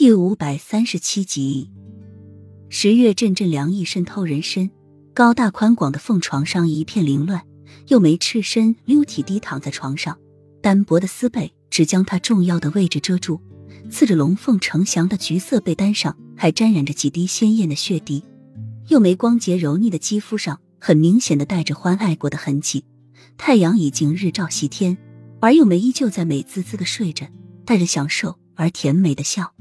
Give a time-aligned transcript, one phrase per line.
[0.00, 1.72] 第五百三十七集，
[2.68, 4.70] 十月阵阵凉意渗透人身，
[5.12, 7.42] 高大宽广的凤床上一片凌乱。
[7.88, 10.16] 又没赤身溜体低躺在床上，
[10.62, 13.40] 单薄的丝被只将她重要的位置遮住，
[13.90, 18.22] 刺着龙凤呈祥的橘色被单上还沾染着几滴鲜艳的血滴。
[18.86, 22.84] 又没光洁柔腻的肌肤上很明显的带着欢爱过的痕迹。
[23.36, 24.96] 太阳已经日照西天，
[25.40, 27.26] 而又梅依旧在美滋滋的睡着，
[27.64, 29.52] 带着享受而甜美的笑。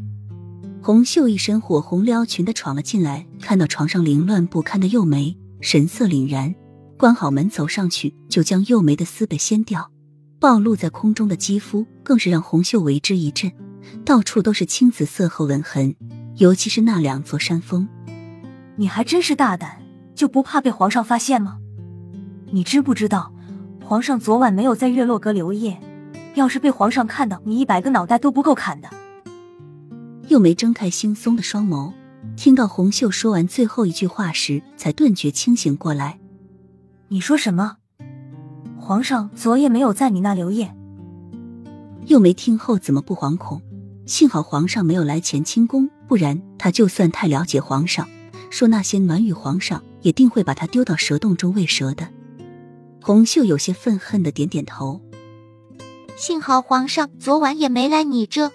[0.87, 6.55] 红袖一身火红撩裙的闯了进来，看到床上凌乱不堪的幼梅，神色凛然，
[6.97, 9.91] 关好门走上去就将幼梅的丝被掀掉，
[10.39, 13.51] 暴露在空中的肌肤更是让红袖为之一震，
[14.05, 15.93] 到处都是青紫色和纹痕，
[16.37, 17.85] 尤其是那两座山峰。
[18.77, 19.81] 你还真是大胆，
[20.15, 21.57] 就不怕被皇上发现吗？
[22.49, 23.33] 你知不知道，
[23.83, 25.81] 皇上昨晚没有在月落阁留夜，
[26.35, 28.87] 要是被皇上看到，你一百个脑袋都不够砍的。
[30.27, 31.93] 又没睁开惺忪的双眸，
[32.35, 36.19] 听到红袖说完最后一句话时，才顿觉清醒过来。
[37.07, 37.77] 你说什么？
[38.77, 40.75] 皇上昨夜没有在你那留夜？
[42.05, 43.61] 又没听后怎么不惶恐？
[44.05, 48.07] 幸好皇上没有来乾清宫，不然他就算太了解皇上，
[48.49, 52.09] 说那些暖语，皇上也定会把他丢到蛇洞中喂蛇的。
[53.01, 55.01] 红袖有些愤恨的点点头。
[56.17, 58.51] 幸好皇上昨晚也没来你这。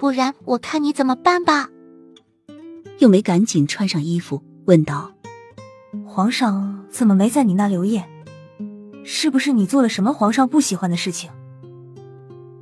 [0.00, 1.68] 不然我看你怎么办吧。
[3.00, 5.12] 又没赶紧穿上衣服，问道
[6.08, 8.08] ：“皇上怎么没在你那留夜？
[9.04, 11.30] 是不是你做了什么皇上不喜欢的事情？”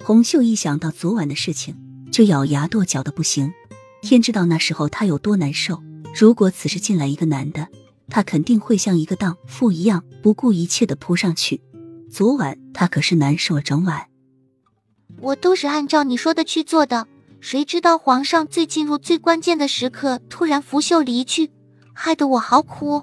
[0.03, 1.77] 红袖一想到昨晚的事情，
[2.11, 3.52] 就咬牙跺脚的不行。
[4.02, 5.80] 天知道那时候他有多难受。
[6.12, 7.69] 如果此时进来一个男的，
[8.08, 11.61] 他肯定会像一个荡妇一样不顾一切的扑上去。
[12.11, 14.08] 昨晚他可是难受了整晚。
[15.20, 17.06] 我都是按照你说的去做的。
[17.41, 21.50] 谁知道皇上最进入最关键的时刻，突然拂袖离去，
[21.95, 23.03] 害得我好苦。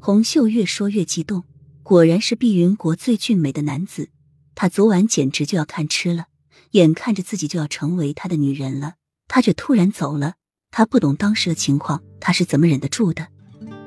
[0.00, 1.44] 红袖越说越激动，
[1.82, 4.10] 果然是碧云国最俊美的男子，
[4.54, 6.26] 他昨晚简直就要看痴了，
[6.72, 8.94] 眼看着自己就要成为他的女人了，
[9.28, 10.34] 他却突然走了。
[10.70, 13.28] 他不懂当时的情况，他是怎么忍得住的？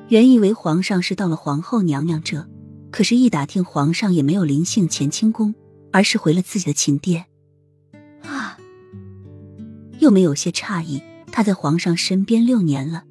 [0.07, 2.49] 原以为皇上是到了皇后娘娘这，
[2.89, 5.53] 可是，一打听皇上也没有临幸乾清宫，
[5.91, 7.25] 而是回了自己的寝殿。
[9.99, 11.01] 又没有些诧异，
[11.31, 13.03] 他在皇上身边六年了，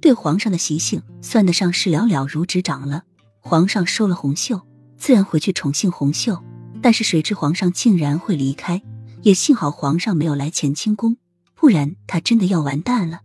[0.00, 3.04] 对皇上的习性算得上是了了如指掌了。
[3.40, 4.60] 皇上收了红袖，
[4.96, 6.42] 自然回去宠幸红袖。
[6.82, 8.82] 但是谁知皇上竟然会离开，
[9.22, 11.16] 也幸好皇上没有来乾清宫，
[11.54, 13.20] 不然他真的要完蛋了。